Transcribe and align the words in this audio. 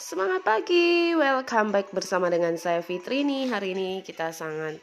Semangat 0.00 0.48
pagi, 0.48 1.12
welcome 1.12 1.76
back 1.76 1.92
bersama 1.92 2.32
dengan 2.32 2.56
saya 2.56 2.80
Fitrini 2.80 3.52
Hari 3.52 3.76
ini 3.76 4.00
kita 4.00 4.32
sangat 4.32 4.80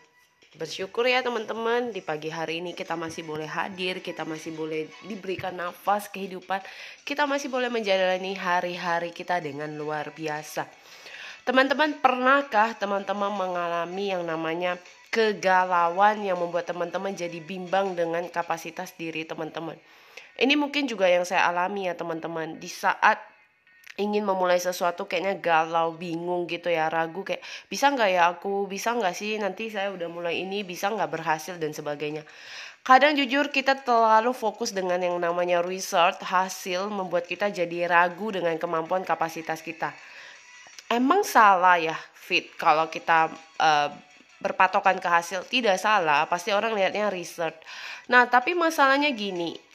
bersyukur 0.61 1.09
ya 1.09 1.25
teman-teman. 1.25 1.89
Di 1.89 2.05
pagi 2.05 2.29
hari 2.29 2.61
ini 2.61 2.77
kita 2.77 2.93
masih 2.93 3.25
boleh 3.25 3.49
hadir 3.49 3.97
Kita 4.05 4.29
masih 4.29 4.53
boleh 4.53 4.85
diberikan 5.09 5.57
nafas 5.57 6.05
kehidupan. 6.13 6.61
Kita 7.01 7.25
masih 7.25 7.49
boleh 7.49 7.73
menjalani 7.73 8.37
hari-hari 8.37 9.09
kita 9.09 9.41
dengan 9.41 9.73
luar 9.73 10.13
biasa. 10.13 10.69
Teman-teman 11.49 11.97
pernahkah 11.97 12.77
teman-teman 12.77 13.33
mengalami 13.33 14.13
yang 14.13 14.21
namanya 14.21 14.77
kegalauan 15.09 16.21
yang 16.21 16.37
membuat 16.37 16.69
teman-teman 16.69 17.17
jadi 17.17 17.41
bimbang 17.41 17.97
dengan 17.97 18.21
kapasitas 18.29 18.93
diri 18.93 19.25
teman-teman? 19.25 19.81
Ini 20.37 20.53
mungkin 20.53 20.85
juga 20.85 21.09
yang 21.09 21.25
saya 21.25 21.49
alami 21.49 21.89
ya 21.89 21.97
teman-teman. 21.97 22.61
Di 22.61 22.69
saat 22.69 23.36
ingin 23.97 24.21
memulai 24.27 24.61
sesuatu 24.61 25.09
kayaknya 25.09 25.39
galau 25.41 25.95
bingung 25.95 26.45
gitu 26.45 26.69
ya 26.69 26.91
ragu 26.91 27.25
kayak 27.25 27.41
bisa 27.71 27.89
nggak 27.89 28.09
ya 28.13 28.23
aku? 28.29 28.69
Bisa 28.69 28.93
nggak 28.93 29.15
sih 29.17 29.39
nanti 29.41 29.73
saya 29.73 29.89
udah 29.89 30.05
mulai 30.11 30.43
ini 30.43 30.61
bisa 30.61 30.91
nggak 30.91 31.09
berhasil? 31.09 31.55
dan 31.57 31.73
sebagainya. 31.73 32.21
Kadang 32.85 33.19
jujur 33.19 33.51
kita 33.51 33.83
terlalu 33.83 34.31
fokus 34.31 34.71
dengan 34.71 35.01
yang 35.03 35.19
namanya 35.19 35.59
research 35.59 36.23
hasil 36.23 36.87
membuat 36.87 37.27
kita 37.27 37.51
jadi 37.51 37.83
ragu 37.89 38.31
dengan 38.31 38.55
kemampuan 38.55 39.03
kapasitas 39.03 39.59
kita. 39.59 39.91
Emang 40.87 41.27
salah 41.27 41.75
ya 41.75 41.97
fit 42.15 42.47
kalau 42.55 42.87
kita 42.87 43.27
uh, 43.59 43.91
berpatokan 44.39 45.03
ke 45.03 45.09
hasil? 45.11 45.43
Tidak 45.51 45.75
salah 45.75 46.23
pasti 46.31 46.55
orang 46.55 46.79
lihatnya 46.79 47.11
research. 47.11 47.59
Nah 48.07 48.23
tapi 48.31 48.55
masalahnya 48.55 49.11
gini 49.11 49.66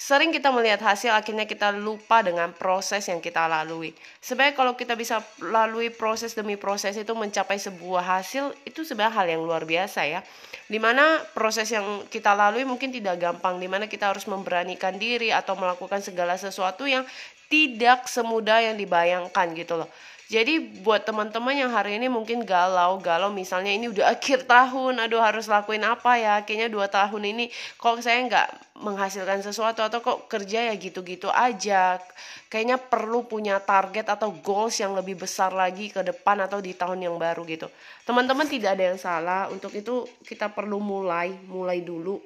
Sering 0.00 0.32
kita 0.32 0.48
melihat 0.48 0.80
hasil, 0.80 1.12
akhirnya 1.12 1.44
kita 1.44 1.76
lupa 1.76 2.24
dengan 2.24 2.56
proses 2.56 3.04
yang 3.12 3.20
kita 3.20 3.44
lalui. 3.44 3.92
Sebenarnya 4.24 4.56
kalau 4.56 4.72
kita 4.72 4.96
bisa 4.96 5.20
lalui 5.44 5.92
proses 5.92 6.32
demi 6.32 6.56
proses 6.56 6.96
itu 6.96 7.12
mencapai 7.12 7.60
sebuah 7.60 8.16
hasil, 8.16 8.48
itu 8.64 8.80
sebenarnya 8.80 9.12
hal 9.12 9.26
yang 9.28 9.44
luar 9.44 9.68
biasa 9.68 10.08
ya. 10.08 10.24
Di 10.72 10.80
mana 10.80 11.20
proses 11.36 11.68
yang 11.68 12.08
kita 12.08 12.32
lalui 12.32 12.64
mungkin 12.64 12.88
tidak 12.88 13.20
gampang, 13.20 13.60
di 13.60 13.68
mana 13.68 13.92
kita 13.92 14.08
harus 14.08 14.24
memberanikan 14.24 14.96
diri 14.96 15.36
atau 15.36 15.52
melakukan 15.52 16.00
segala 16.00 16.40
sesuatu 16.40 16.88
yang 16.88 17.04
tidak 17.50 18.06
semudah 18.06 18.62
yang 18.62 18.78
dibayangkan 18.78 19.52
gitu 19.58 19.82
loh. 19.82 19.90
Jadi 20.30 20.86
buat 20.86 21.02
teman-teman 21.02 21.58
yang 21.58 21.74
hari 21.74 21.98
ini 21.98 22.06
mungkin 22.06 22.46
galau, 22.46 23.02
galau 23.02 23.34
misalnya 23.34 23.74
ini 23.74 23.90
udah 23.90 24.14
akhir 24.14 24.46
tahun, 24.46 25.02
aduh 25.02 25.18
harus 25.18 25.50
lakuin 25.50 25.82
apa 25.82 26.22
ya? 26.22 26.46
Kayaknya 26.46 26.70
dua 26.70 26.86
tahun 26.86 27.34
ini 27.34 27.50
kok 27.74 27.98
saya 27.98 28.22
nggak 28.30 28.78
menghasilkan 28.78 29.42
sesuatu 29.42 29.82
atau 29.82 29.98
kok 29.98 30.30
kerja 30.30 30.70
ya 30.70 30.74
gitu-gitu 30.78 31.26
aja. 31.34 31.98
Kayaknya 32.46 32.78
perlu 32.78 33.26
punya 33.26 33.58
target 33.58 34.06
atau 34.06 34.30
goals 34.30 34.78
yang 34.78 34.94
lebih 34.94 35.18
besar 35.18 35.50
lagi 35.50 35.90
ke 35.90 35.98
depan 36.06 36.46
atau 36.46 36.62
di 36.62 36.78
tahun 36.78 37.10
yang 37.10 37.18
baru 37.18 37.42
gitu. 37.50 37.66
Teman-teman 38.06 38.46
tidak 38.46 38.78
ada 38.78 38.94
yang 38.94 39.02
salah. 39.02 39.50
Untuk 39.50 39.74
itu 39.74 40.06
kita 40.22 40.46
perlu 40.46 40.78
mulai, 40.78 41.34
mulai 41.50 41.82
dulu. 41.82 42.22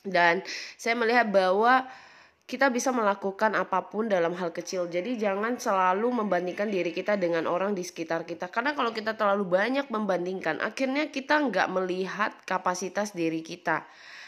Dan 0.00 0.40
saya 0.80 0.96
melihat 0.96 1.28
bahwa 1.28 1.84
kita 2.46 2.70
bisa 2.70 2.94
melakukan 2.94 3.58
apa 3.58 3.90
pun 3.90 4.06
dalam 4.06 4.30
hal 4.38 4.54
kecil. 4.54 4.86
Jadi 4.86 5.18
jangan 5.18 5.58
selalu 5.58 6.22
membandingkan 6.22 6.70
diri 6.70 6.94
kita 6.94 7.18
dengan 7.18 7.50
orang 7.50 7.74
di 7.74 7.82
sekitar 7.82 8.22
kita. 8.22 8.54
Karena 8.54 8.70
kalau 8.78 8.94
kita 8.94 9.18
terlalu 9.18 9.50
banyak 9.50 9.90
membandingkan, 9.90 10.62
akhirnya 10.62 11.10
kita 11.10 11.42
nggak 11.42 11.68
melihat 11.74 12.38
kapasitas 12.46 13.18
diri 13.18 13.42
kita. 13.42 13.82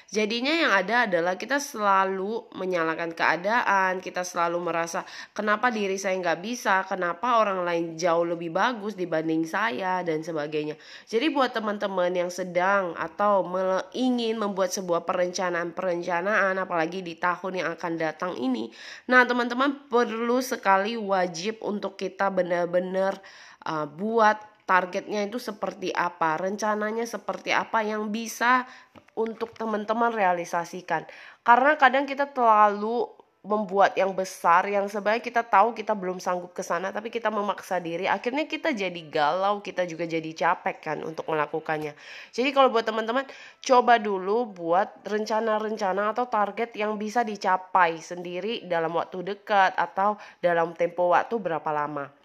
Jadinya 0.08 0.48
yang 0.56 0.72
ada 0.72 1.04
adalah 1.04 1.36
kita 1.36 1.60
selalu 1.60 2.48
menyalahkan 2.56 3.12
keadaan, 3.12 4.00
kita 4.00 4.24
selalu 4.24 4.56
merasa 4.56 5.04
kenapa 5.36 5.68
diri 5.68 6.00
saya 6.00 6.16
nggak 6.16 6.40
bisa, 6.40 6.80
kenapa 6.88 7.36
orang 7.36 7.60
lain 7.60 7.84
jauh 7.92 8.24
lebih 8.24 8.48
bagus 8.48 8.96
dibanding 8.96 9.44
saya 9.44 10.00
dan 10.00 10.24
sebagainya. 10.24 10.80
Jadi 11.04 11.28
buat 11.28 11.52
teman-teman 11.52 12.08
yang 12.16 12.32
sedang 12.32 12.96
atau 12.96 13.44
ingin 13.92 14.40
membuat 14.40 14.72
sebuah 14.72 15.04
perencanaan-perencanaan, 15.04 16.56
apalagi 16.56 17.04
di 17.04 17.20
tahun 17.20 17.60
yang 17.60 17.68
akan 17.76 17.92
datang 18.00 18.32
ini, 18.40 18.72
nah 19.12 19.28
teman-teman 19.28 19.92
perlu 19.92 20.40
sekali 20.40 20.96
wajib 20.96 21.60
untuk 21.60 22.00
kita 22.00 22.32
benar-benar 22.32 23.20
uh, 23.68 23.84
buat 23.84 24.40
targetnya 24.68 25.24
itu 25.24 25.40
seperti 25.40 25.88
apa, 25.96 26.36
rencananya 26.36 27.08
seperti 27.08 27.56
apa 27.56 27.80
yang 27.80 28.12
bisa 28.12 28.68
untuk 29.16 29.56
teman-teman 29.56 30.12
realisasikan. 30.12 31.08
Karena 31.40 31.80
kadang 31.80 32.04
kita 32.04 32.28
terlalu 32.28 33.08
membuat 33.48 33.94
yang 33.94 34.12
besar 34.18 34.66
yang 34.66 34.90
sebenarnya 34.90 35.22
kita 35.22 35.46
tahu 35.46 35.70
kita 35.70 35.94
belum 35.94 36.18
sanggup 36.18 36.50
ke 36.50 36.60
sana 36.66 36.90
tapi 36.90 37.06
kita 37.06 37.30
memaksa 37.30 37.78
diri 37.78 38.10
akhirnya 38.10 38.50
kita 38.50 38.74
jadi 38.74 39.02
galau 39.06 39.62
kita 39.62 39.86
juga 39.86 40.10
jadi 40.10 40.26
capek 40.34 40.76
kan 40.82 40.98
untuk 41.06 41.22
melakukannya 41.30 41.94
jadi 42.34 42.50
kalau 42.50 42.74
buat 42.74 42.82
teman-teman 42.82 43.24
coba 43.62 44.02
dulu 44.02 44.50
buat 44.50 44.90
rencana-rencana 45.06 46.18
atau 46.18 46.26
target 46.26 46.74
yang 46.74 46.98
bisa 46.98 47.22
dicapai 47.22 48.02
sendiri 48.02 48.66
dalam 48.66 48.90
waktu 48.98 49.22
dekat 49.22 49.78
atau 49.78 50.18
dalam 50.42 50.74
tempo 50.74 51.14
waktu 51.14 51.38
berapa 51.38 51.70
lama 51.70 52.17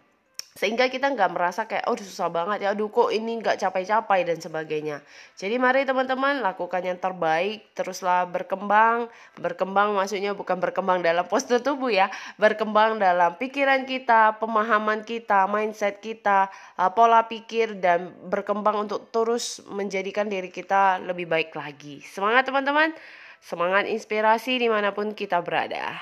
sehingga 0.54 0.86
kita 0.86 1.10
nggak 1.10 1.34
merasa 1.34 1.66
kayak 1.66 1.90
oh 1.90 1.98
susah 1.98 2.30
banget 2.30 2.62
ya 2.62 2.78
aduh 2.78 2.86
kok 2.86 3.10
ini 3.10 3.42
nggak 3.42 3.58
capai-capai 3.58 4.22
dan 4.22 4.38
sebagainya. 4.38 5.02
Jadi 5.34 5.58
mari 5.58 5.82
teman-teman 5.82 6.46
lakukan 6.46 6.78
yang 6.78 6.94
terbaik 6.94 7.74
teruslah 7.74 8.22
berkembang. 8.30 9.10
Berkembang 9.34 9.98
maksudnya 9.98 10.30
bukan 10.30 10.62
berkembang 10.62 11.02
dalam 11.02 11.26
postur 11.26 11.58
tubuh 11.58 11.90
ya 11.90 12.06
berkembang 12.38 13.02
dalam 13.02 13.34
pikiran 13.34 13.82
kita 13.82 14.38
pemahaman 14.38 15.02
kita 15.02 15.50
mindset 15.50 15.98
kita 15.98 16.46
uh, 16.78 16.90
pola 16.94 17.26
pikir 17.26 17.82
dan 17.82 18.14
berkembang 18.30 18.86
untuk 18.86 19.10
terus 19.10 19.58
menjadikan 19.66 20.30
diri 20.30 20.54
kita 20.54 21.02
lebih 21.02 21.26
baik 21.26 21.50
lagi. 21.58 21.98
Semangat 22.06 22.46
teman-teman. 22.46 22.94
Semangat 23.42 23.90
inspirasi 23.90 24.56
di 24.56 24.70
mana 24.70 24.94
pun 24.94 25.18
kita 25.18 25.42
berada 25.42 25.98